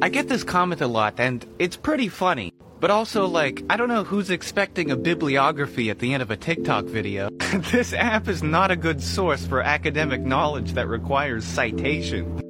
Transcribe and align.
I 0.00 0.10
get 0.10 0.28
this 0.28 0.44
comment 0.44 0.80
a 0.80 0.86
lot, 0.86 1.14
and 1.18 1.44
it's 1.58 1.76
pretty 1.76 2.08
funny. 2.08 2.52
But 2.78 2.92
also, 2.92 3.26
like, 3.26 3.64
I 3.68 3.76
don't 3.76 3.88
know 3.88 4.04
who's 4.04 4.30
expecting 4.30 4.92
a 4.92 4.96
bibliography 4.96 5.90
at 5.90 5.98
the 5.98 6.14
end 6.14 6.22
of 6.22 6.30
a 6.30 6.36
TikTok 6.36 6.84
video. 6.84 7.30
this 7.72 7.92
app 7.92 8.28
is 8.28 8.40
not 8.40 8.70
a 8.70 8.76
good 8.76 9.02
source 9.02 9.44
for 9.44 9.60
academic 9.60 10.20
knowledge 10.20 10.74
that 10.74 10.86
requires 10.86 11.44
citation. 11.44 12.40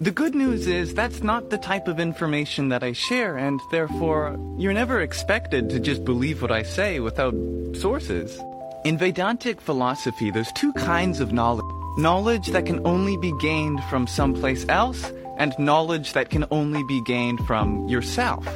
The 0.00 0.12
good 0.12 0.36
news 0.36 0.68
is 0.68 0.94
that's 0.94 1.24
not 1.24 1.50
the 1.50 1.58
type 1.58 1.88
of 1.88 1.98
information 1.98 2.68
that 2.68 2.84
I 2.84 2.92
share, 2.92 3.36
and 3.36 3.60
therefore, 3.72 4.38
you're 4.56 4.72
never 4.72 5.00
expected 5.00 5.70
to 5.70 5.80
just 5.80 6.04
believe 6.04 6.40
what 6.40 6.52
I 6.52 6.62
say 6.62 7.00
without 7.00 7.34
sources. 7.74 8.40
In 8.84 8.96
Vedantic 8.96 9.60
philosophy, 9.60 10.30
there's 10.30 10.52
two 10.52 10.72
kinds 10.74 11.18
of 11.18 11.32
knowledge. 11.32 11.66
Knowledge 11.98 12.46
that 12.48 12.66
can 12.66 12.84
only 12.86 13.16
be 13.16 13.32
gained 13.40 13.82
from 13.84 14.06
someplace 14.06 14.64
else, 14.68 15.12
and 15.36 15.58
knowledge 15.58 16.12
that 16.12 16.30
can 16.30 16.44
only 16.50 16.82
be 16.84 17.02
gained 17.02 17.44
from 17.46 17.88
yourself. 17.88 18.46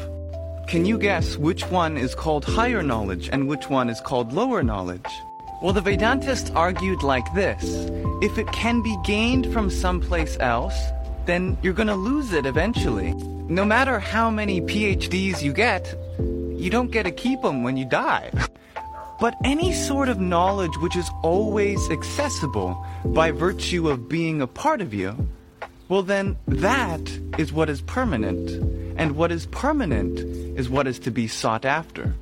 Can 0.69 0.85
you 0.85 0.99
guess 0.99 1.37
which 1.37 1.65
one 1.71 1.97
is 1.97 2.15
called 2.15 2.45
higher 2.45 2.83
knowledge 2.83 3.29
and 3.33 3.49
which 3.49 3.71
one 3.71 3.89
is 3.89 4.01
called 4.01 4.33
lower 4.33 4.63
knowledge? 4.63 5.07
Well, 5.63 5.73
the 5.73 5.81
Vedantists 5.81 6.55
argued 6.55 7.03
like 7.03 7.33
this. 7.35 7.63
If 8.21 8.37
it 8.37 8.47
can 8.53 8.83
be 8.83 8.97
gained 9.05 9.53
from 9.53 9.71
someplace 9.71 10.37
else, 10.41 10.77
then 11.25 11.57
you're 11.63 11.73
gonna 11.73 11.97
lose 11.97 12.33
it 12.33 12.47
eventually. 12.47 13.15
No 13.49 13.65
matter 13.65 13.99
how 13.99 14.29
many 14.29 14.61
PhDs 14.61 15.43
you 15.43 15.53
get, 15.53 15.95
you 16.19 16.69
don't 16.69 16.91
get 16.91 17.05
to 17.05 17.11
keep 17.11 17.43
them 17.43 17.63
when 17.63 17.77
you 17.77 17.85
die. 17.85 18.31
But 19.19 19.35
any 19.45 19.73
sort 19.73 20.09
of 20.09 20.21
knowledge 20.21 20.77
which 20.79 20.97
is 20.97 21.09
always 21.23 21.91
accessible 21.91 22.77
by 23.05 23.31
virtue 23.31 23.89
of 23.89 24.09
being 24.09 24.43
a 24.43 24.47
part 24.47 24.81
of 24.81 24.93
you, 24.93 25.17
well 25.89 26.03
then 26.03 26.37
that 26.47 27.19
is 27.39 27.53
what 27.53 27.71
is 27.71 27.81
permanent. 27.83 28.51
And 28.99 29.17
what 29.17 29.31
is 29.31 29.47
permanent 29.47 30.19
is 30.59 30.69
what 30.69 30.87
is 30.87 30.99
to 31.01 31.11
be 31.11 31.29
sought 31.29 31.65
after. 31.65 32.15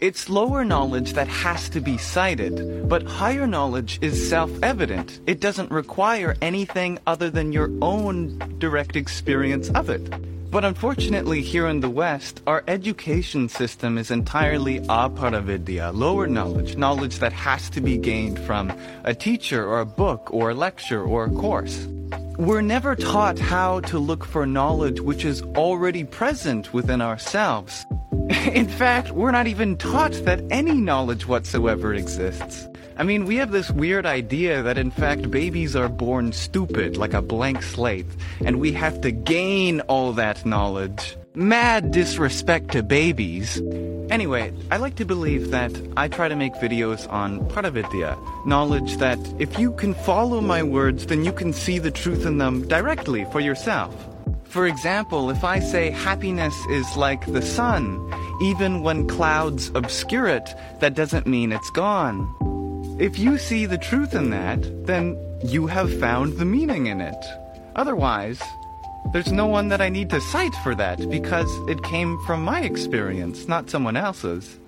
It's 0.00 0.28
lower 0.28 0.64
knowledge 0.64 1.12
that 1.12 1.28
has 1.28 1.68
to 1.68 1.80
be 1.80 1.96
cited, 1.96 2.88
but 2.88 3.04
higher 3.04 3.46
knowledge 3.46 4.00
is 4.02 4.28
self-evident. 4.28 5.20
It 5.28 5.38
doesn't 5.38 5.70
require 5.70 6.36
anything 6.42 6.98
other 7.06 7.30
than 7.30 7.52
your 7.52 7.70
own 7.80 8.38
direct 8.58 8.96
experience 8.96 9.70
of 9.70 9.90
it. 9.90 10.02
But 10.50 10.64
unfortunately, 10.64 11.40
here 11.40 11.68
in 11.68 11.80
the 11.80 11.88
West, 11.88 12.42
our 12.46 12.64
education 12.66 13.48
system 13.48 13.96
is 13.96 14.10
entirely 14.10 14.80
aparavidya, 14.80 15.94
lower 15.94 16.26
knowledge, 16.26 16.76
knowledge 16.76 17.20
that 17.20 17.32
has 17.32 17.70
to 17.70 17.80
be 17.80 17.96
gained 17.96 18.38
from 18.40 18.72
a 19.04 19.14
teacher 19.14 19.64
or 19.64 19.80
a 19.80 19.86
book 19.86 20.28
or 20.32 20.50
a 20.50 20.54
lecture 20.54 21.02
or 21.02 21.24
a 21.24 21.30
course. 21.30 21.86
We're 22.38 22.62
never 22.62 22.96
taught 22.96 23.38
how 23.38 23.80
to 23.80 23.98
look 23.98 24.24
for 24.24 24.46
knowledge 24.46 25.00
which 25.00 25.24
is 25.24 25.42
already 25.54 26.04
present 26.04 26.72
within 26.72 27.02
ourselves. 27.02 27.84
In 28.52 28.68
fact, 28.68 29.12
we're 29.12 29.30
not 29.30 29.46
even 29.46 29.76
taught 29.76 30.12
that 30.24 30.42
any 30.50 30.72
knowledge 30.72 31.28
whatsoever 31.28 31.92
exists. 31.92 32.68
I 32.96 33.02
mean, 33.02 33.26
we 33.26 33.36
have 33.36 33.50
this 33.50 33.70
weird 33.70 34.06
idea 34.06 34.62
that 34.62 34.78
in 34.78 34.90
fact 34.90 35.30
babies 35.30 35.76
are 35.76 35.88
born 35.88 36.32
stupid, 36.32 36.96
like 36.96 37.14
a 37.14 37.22
blank 37.22 37.62
slate, 37.62 38.06
and 38.44 38.60
we 38.60 38.72
have 38.72 39.00
to 39.02 39.10
gain 39.10 39.80
all 39.82 40.12
that 40.14 40.44
knowledge. 40.46 41.16
Mad 41.34 41.92
disrespect 41.92 42.72
to 42.72 42.82
babies. 42.82 43.58
Anyway, 44.10 44.52
I 44.70 44.76
like 44.76 44.96
to 44.96 45.06
believe 45.06 45.50
that 45.50 45.72
I 45.96 46.06
try 46.06 46.28
to 46.28 46.36
make 46.36 46.52
videos 46.56 47.10
on 47.10 47.48
Paravidya, 47.48 48.18
knowledge 48.46 48.98
that 48.98 49.18
if 49.38 49.58
you 49.58 49.72
can 49.72 49.94
follow 49.94 50.42
my 50.42 50.62
words, 50.62 51.06
then 51.06 51.24
you 51.24 51.32
can 51.32 51.54
see 51.54 51.78
the 51.78 51.90
truth 51.90 52.26
in 52.26 52.36
them 52.36 52.68
directly 52.68 53.24
for 53.32 53.40
yourself. 53.40 53.94
For 54.44 54.66
example, 54.66 55.30
if 55.30 55.42
I 55.42 55.60
say 55.60 55.88
happiness 55.88 56.54
is 56.68 56.98
like 56.98 57.24
the 57.24 57.40
sun, 57.40 57.96
even 58.42 58.82
when 58.82 59.08
clouds 59.08 59.70
obscure 59.74 60.26
it, 60.26 60.54
that 60.80 60.92
doesn't 60.92 61.26
mean 61.26 61.50
it's 61.50 61.70
gone. 61.70 62.28
If 63.00 63.18
you 63.18 63.38
see 63.38 63.64
the 63.64 63.78
truth 63.78 64.14
in 64.14 64.28
that, 64.30 64.60
then 64.84 65.16
you 65.42 65.66
have 65.66 65.98
found 65.98 66.34
the 66.34 66.44
meaning 66.44 66.88
in 66.88 67.00
it. 67.00 67.24
Otherwise, 67.74 68.42
there's 69.12 69.32
no 69.32 69.46
one 69.46 69.68
that 69.68 69.80
I 69.80 69.88
need 69.88 70.10
to 70.10 70.20
cite 70.20 70.54
for 70.62 70.74
that 70.76 71.10
because 71.10 71.50
it 71.68 71.82
came 71.82 72.18
from 72.20 72.42
my 72.42 72.62
experience, 72.62 73.48
not 73.48 73.68
someone 73.68 73.96
else's. 73.96 74.58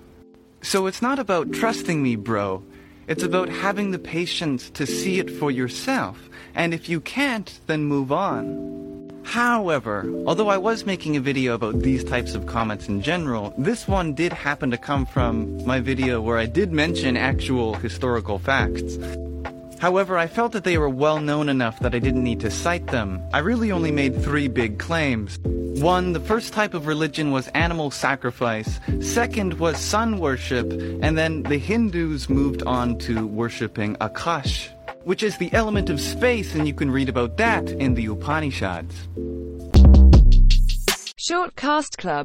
So 0.61 0.87
it's 0.87 1.01
not 1.01 1.19
about 1.19 1.51
trusting 1.51 2.01
me, 2.01 2.15
bro. 2.15 2.63
It's 3.07 3.23
about 3.23 3.49
having 3.49 3.91
the 3.91 3.99
patience 3.99 4.69
to 4.71 4.85
see 4.85 5.19
it 5.19 5.29
for 5.29 5.51
yourself. 5.51 6.29
And 6.53 6.73
if 6.73 6.89
you 6.89 7.01
can't, 7.01 7.59
then 7.67 7.85
move 7.85 8.11
on. 8.11 8.75
However, 9.23 10.05
although 10.27 10.49
I 10.49 10.57
was 10.57 10.85
making 10.85 11.15
a 11.15 11.19
video 11.19 11.55
about 11.55 11.79
these 11.79 12.03
types 12.03 12.35
of 12.35 12.45
comments 12.45 12.87
in 12.87 13.01
general, 13.01 13.53
this 13.57 13.87
one 13.87 14.13
did 14.13 14.31
happen 14.31 14.69
to 14.71 14.77
come 14.77 15.05
from 15.05 15.65
my 15.65 15.79
video 15.79 16.21
where 16.21 16.37
I 16.37 16.45
did 16.45 16.71
mention 16.71 17.17
actual 17.17 17.73
historical 17.73 18.37
facts. 18.37 18.97
However, 19.85 20.17
I 20.17 20.25
felt 20.25 20.51
that 20.53 20.63
they 20.63 20.79
were 20.79 20.89
well 20.89 21.19
known 21.19 21.47
enough 21.47 21.79
that 21.81 21.93
I 21.93 21.99
didn't 21.99 22.23
need 22.23 22.39
to 22.39 22.49
cite 22.49 22.87
them. 22.87 23.21
I 23.31 23.37
really 23.37 23.71
only 23.71 23.91
made 23.91 24.19
three 24.19 24.47
big 24.47 24.79
claims. 24.79 25.37
One, 25.43 26.11
the 26.11 26.19
first 26.19 26.53
type 26.53 26.73
of 26.73 26.87
religion 26.87 27.29
was 27.29 27.49
animal 27.49 27.91
sacrifice. 27.91 28.79
Second 28.99 29.59
was 29.59 29.77
sun 29.77 30.17
worship. 30.17 30.71
And 31.03 31.15
then 31.15 31.43
the 31.43 31.59
Hindus 31.59 32.29
moved 32.29 32.63
on 32.63 32.97
to 33.05 33.27
worshipping 33.27 33.95
Akash, 33.97 34.69
which 35.03 35.21
is 35.21 35.37
the 35.37 35.53
element 35.53 35.91
of 35.91 36.01
space, 36.01 36.55
and 36.55 36.67
you 36.67 36.73
can 36.73 36.89
read 36.89 37.07
about 37.07 37.37
that 37.37 37.69
in 37.69 37.93
the 37.93 38.07
Upanishads. 38.07 38.95
Shortcast 41.27 41.97
Club 41.97 42.23